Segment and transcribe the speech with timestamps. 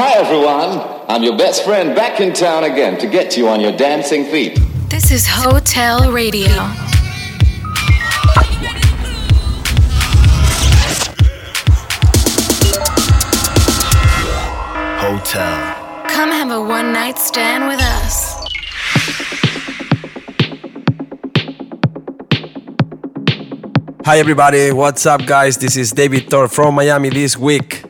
[0.00, 0.78] Hi, everyone.
[1.08, 4.56] I'm your best friend back in town again to get you on your dancing feet.
[4.88, 6.46] This is Hotel Radio.
[15.02, 16.04] Hotel.
[16.08, 18.36] Come have a one night stand with us.
[24.04, 25.56] Hi everybody, what's up guys?
[25.56, 27.82] This is David Tort from Miami this week.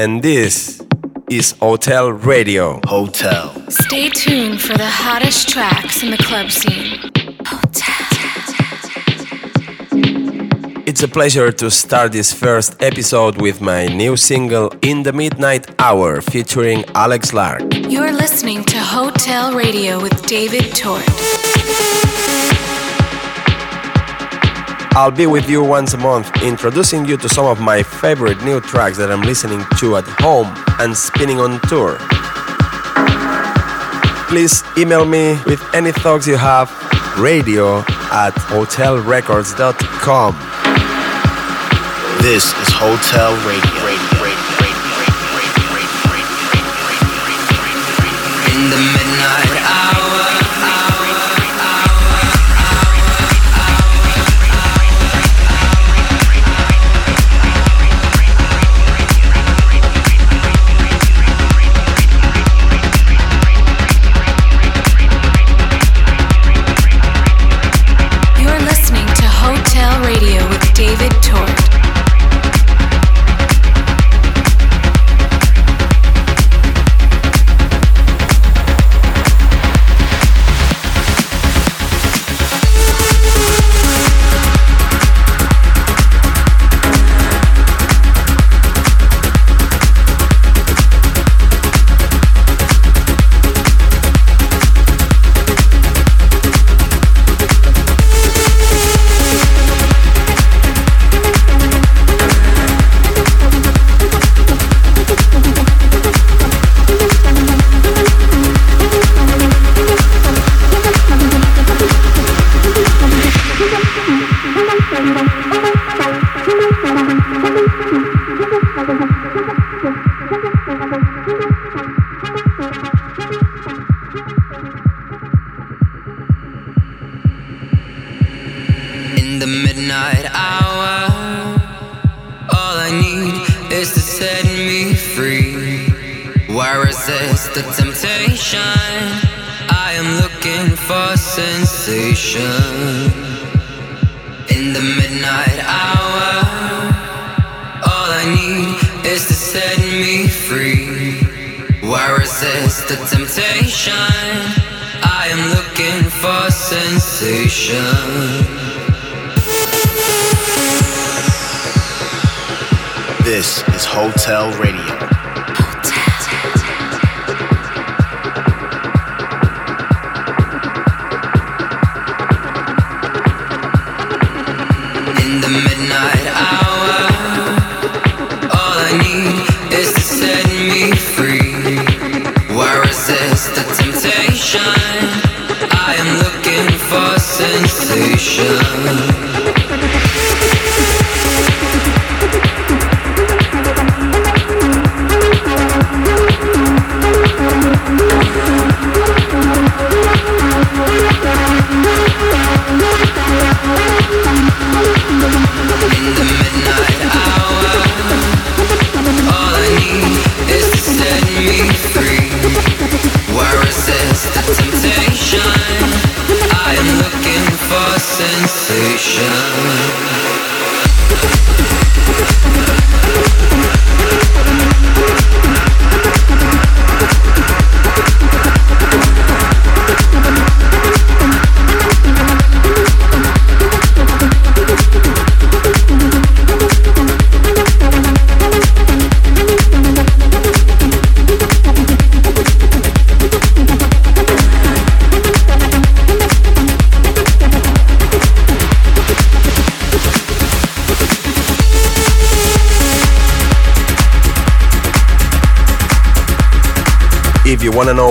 [0.00, 0.87] And this
[1.30, 2.80] is Hotel Radio.
[2.86, 3.52] Hotel.
[3.70, 6.98] Stay tuned for the hottest tracks in the club scene.
[7.44, 7.94] Hotel.
[10.86, 15.66] It's a pleasure to start this first episode with my new single In the Midnight
[15.78, 17.62] Hour featuring Alex Lark.
[17.74, 21.04] You're listening to Hotel Radio with David Tort.
[24.98, 28.60] I'll be with you once a month, introducing you to some of my favorite new
[28.60, 31.98] tracks that I'm listening to at home and spinning on tour.
[34.26, 36.68] Please email me with any thoughts you have,
[37.16, 37.78] radio
[38.10, 40.34] at hotelrecords.com.
[42.20, 43.70] This is Hotel Radio.
[48.50, 49.77] In the midnight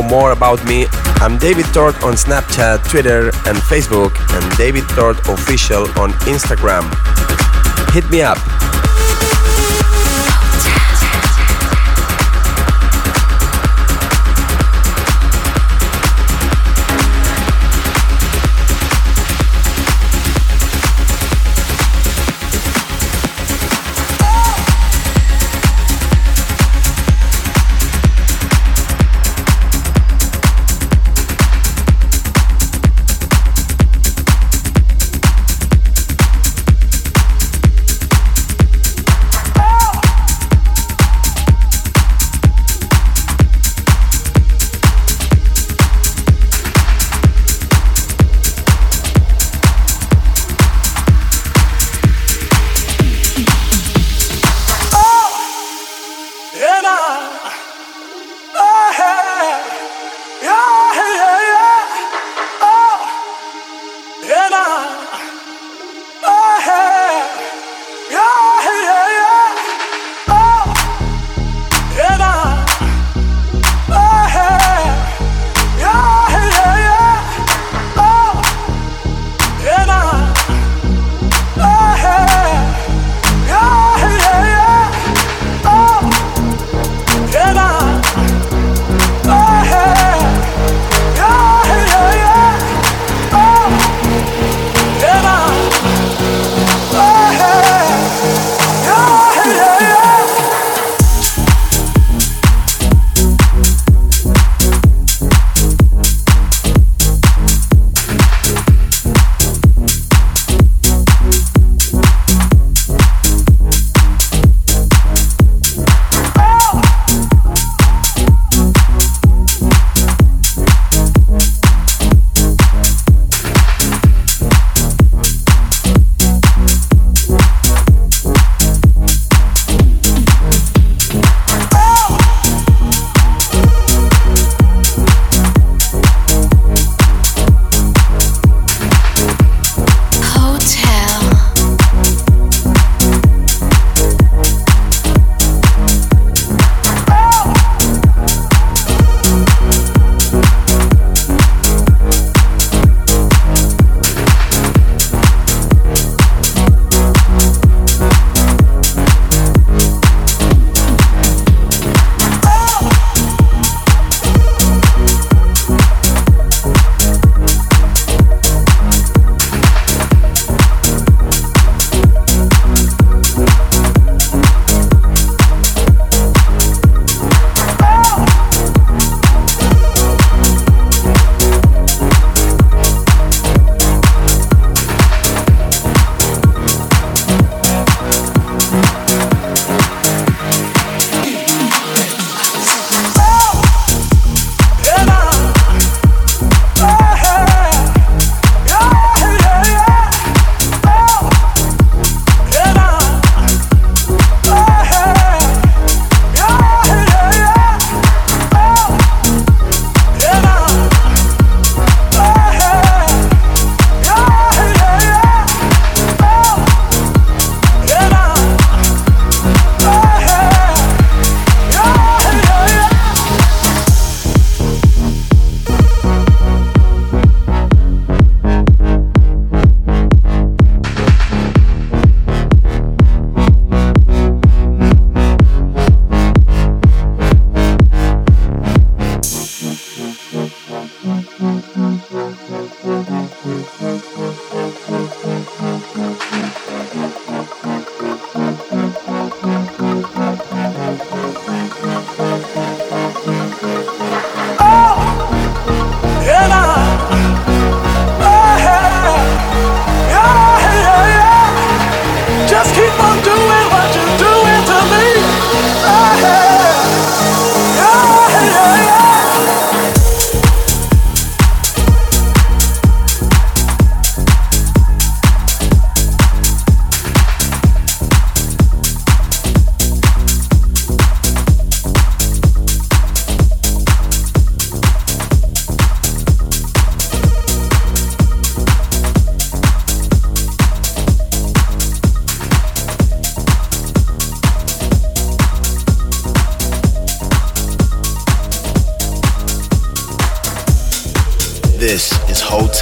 [0.07, 0.87] more about me,
[1.21, 6.85] I'm David Tort on Snapchat, Twitter, and Facebook, and David Tort Official on Instagram.
[7.93, 8.56] Hit me up.
[56.59, 57.53] Yeah,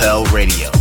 [0.06, 0.75] Hotel Radio.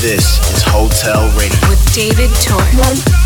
[0.00, 1.58] This is Hotel Radio.
[1.68, 3.18] with David Tort.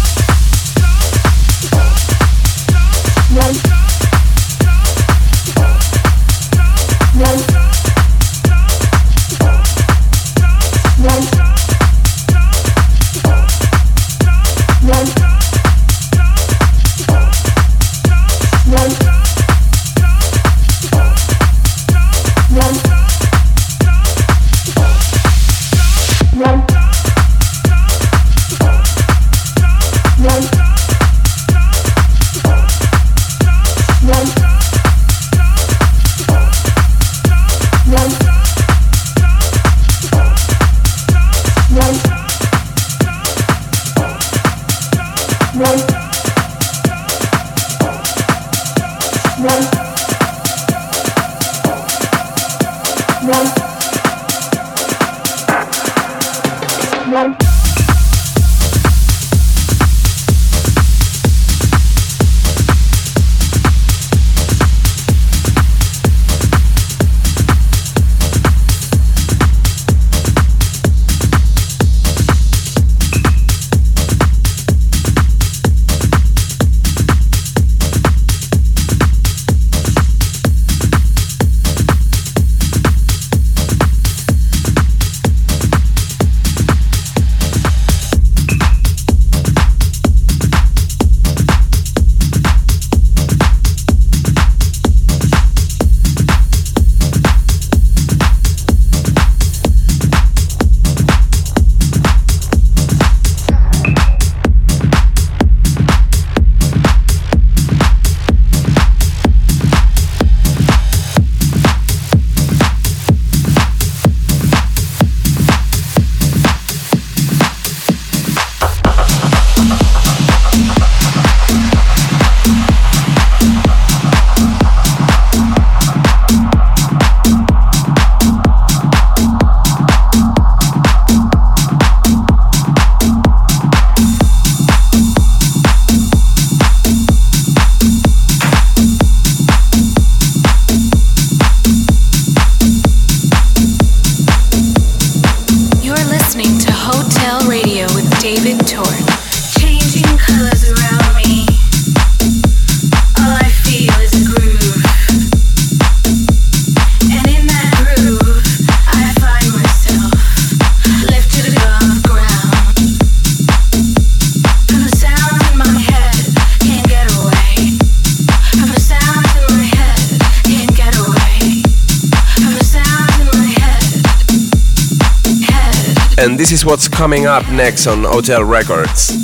[176.53, 179.17] This is what's coming up next on Hotel Records.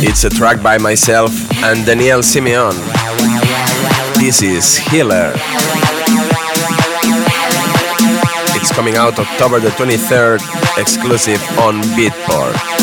[0.00, 1.32] It's a track by myself
[1.64, 2.70] and Daniel Simeon.
[4.14, 5.32] This is Healer.
[8.54, 10.40] It's coming out October the 23rd,
[10.78, 12.77] exclusive on Beatport.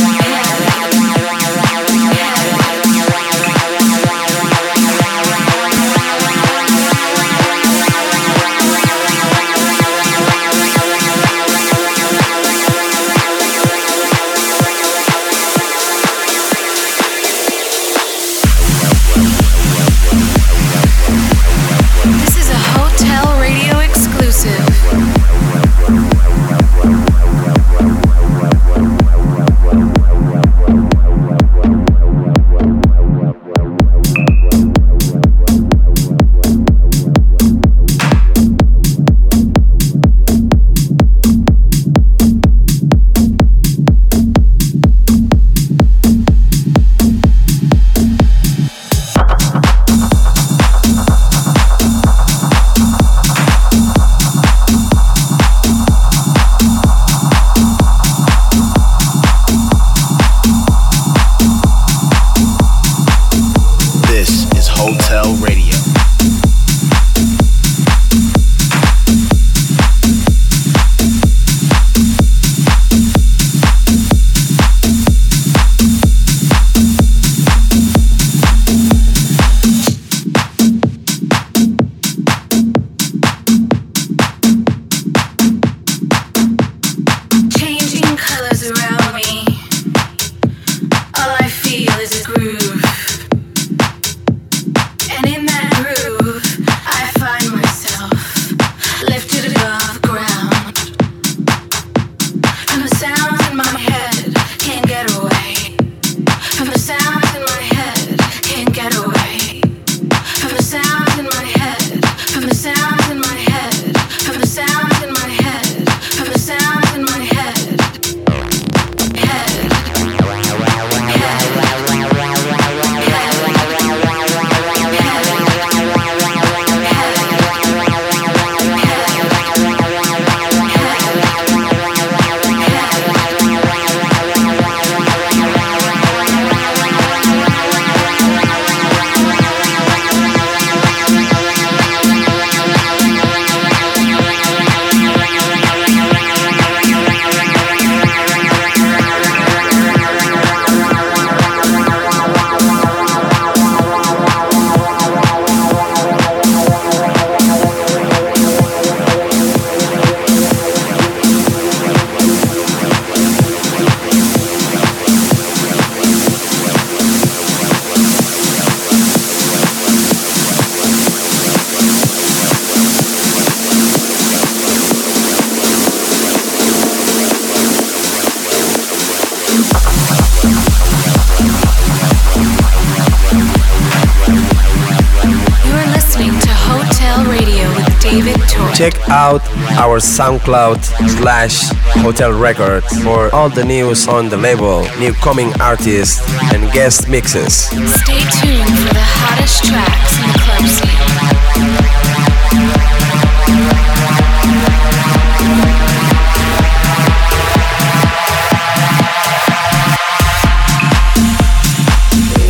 [189.15, 189.41] Out
[189.79, 190.83] our SoundCloud
[191.17, 191.71] slash
[192.03, 196.19] Hotel Records for all the news on the label, new coming artists,
[196.53, 197.55] and guest mixes.
[197.55, 201.05] Stay tuned for the hottest tracks in the club scene.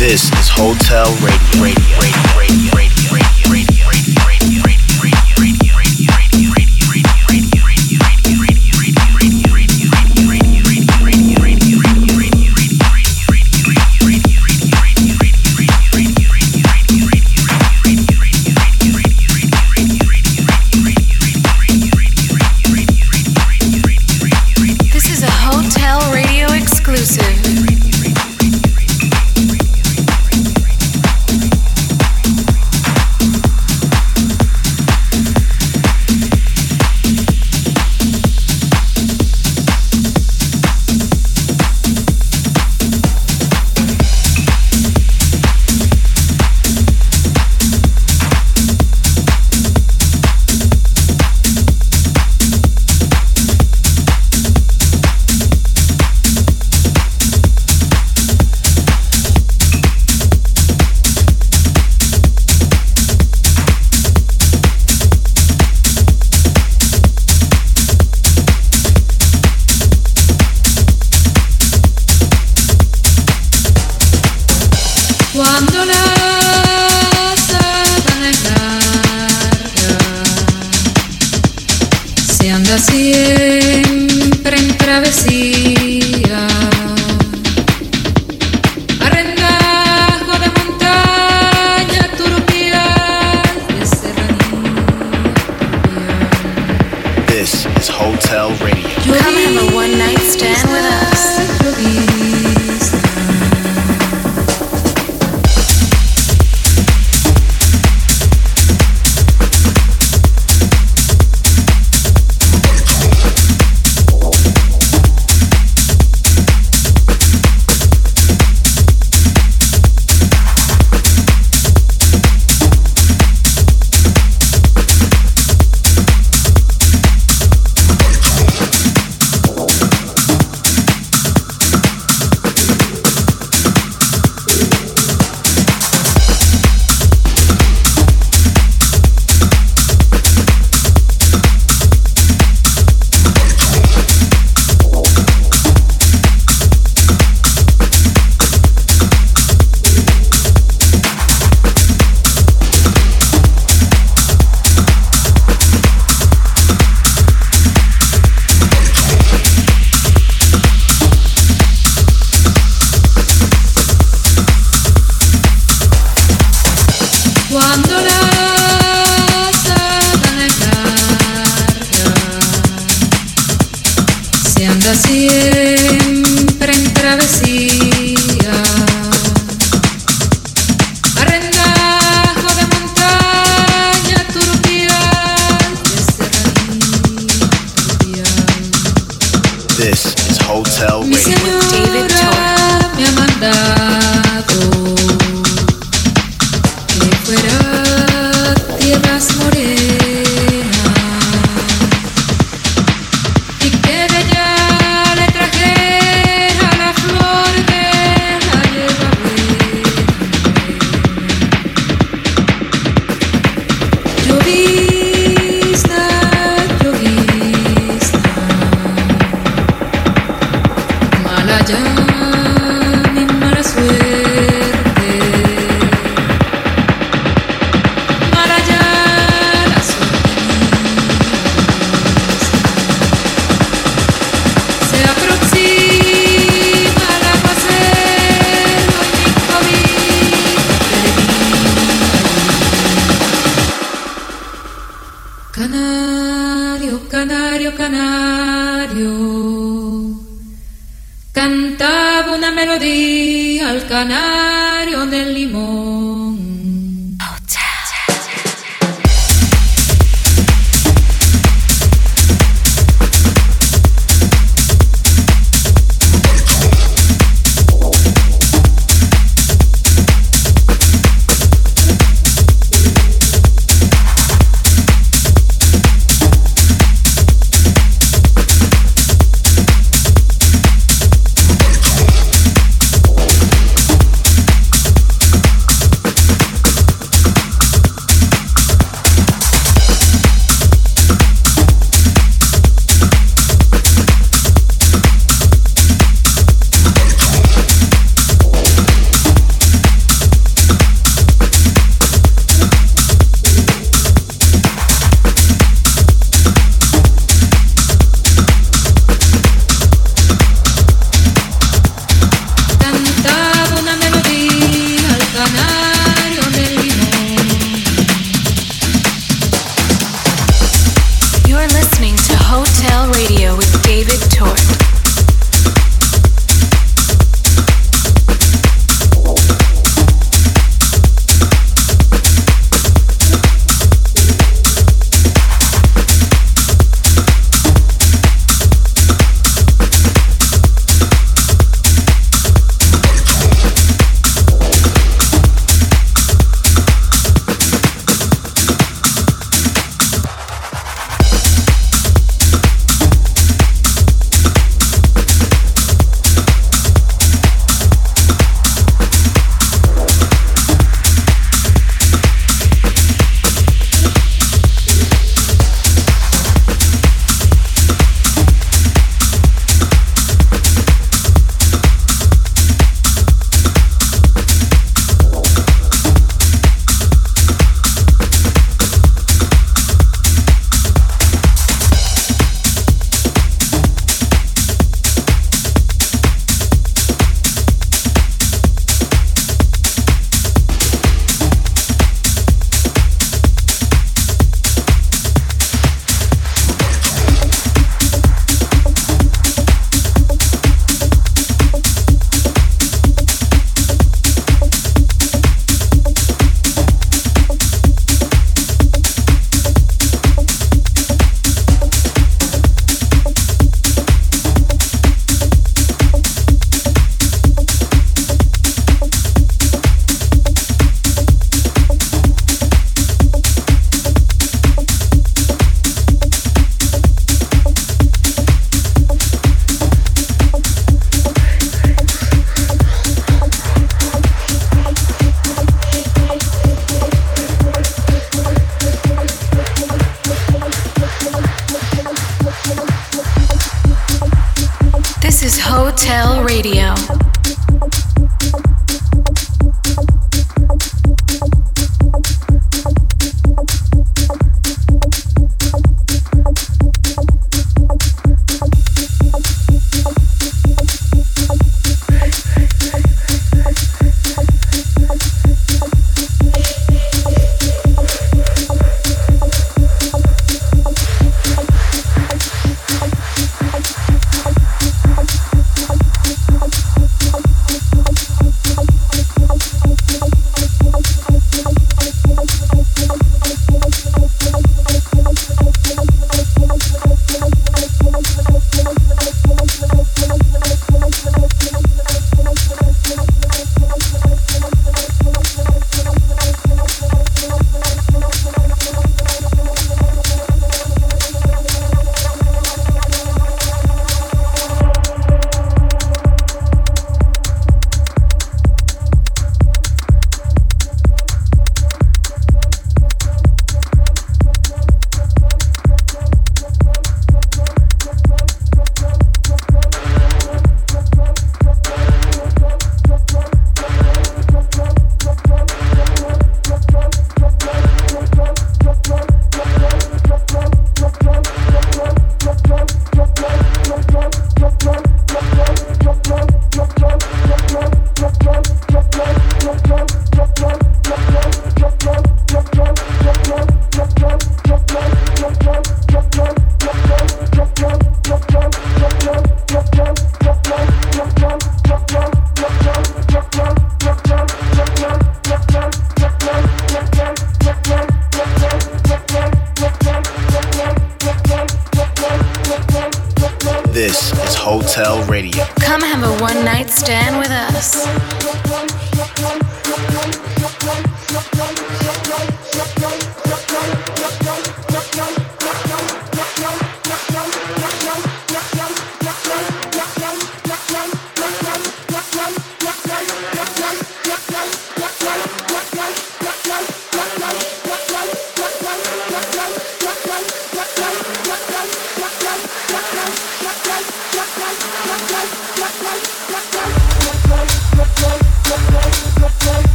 [0.00, 1.44] This is Hotel Radio.
[1.60, 1.62] Radio.
[1.62, 1.62] Radio.
[1.62, 1.93] Radio.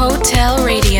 [0.00, 0.99] Hotel Radio.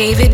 [0.00, 0.29] David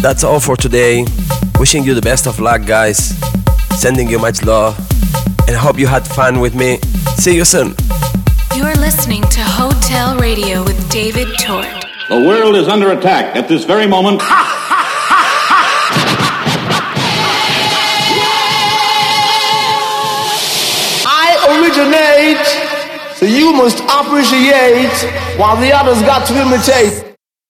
[0.00, 1.04] That's all for today.
[1.58, 3.14] Wishing you the best of luck, guys.
[3.78, 4.78] Sending you much love.
[5.46, 6.78] And hope you had fun with me.
[7.16, 7.74] See you soon.
[8.56, 11.66] You're listening to Hotel Radio with David Tort.
[12.08, 14.22] The world is under attack at this very moment.
[21.04, 21.28] I
[21.60, 22.46] originate,
[23.16, 24.96] so you must appreciate
[25.38, 27.09] while the others got to imitate.